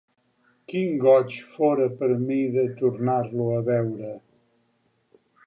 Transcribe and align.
Quin 0.71 0.95
goig 1.03 1.35
fora 1.57 1.85
per 1.99 2.09
a 2.15 2.17
mi 2.23 2.39
de 2.57 2.65
tornar-lo 2.81 3.53
a 3.59 3.61
veure! 3.71 4.13